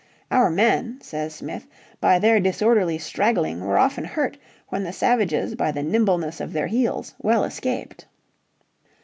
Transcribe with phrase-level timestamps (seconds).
[0.31, 1.67] "Our men," says Smith,
[1.99, 4.35] "by their disorderly straggling were often hurt
[4.69, 8.07] when the savages by the nimbleness of their heels well escaped."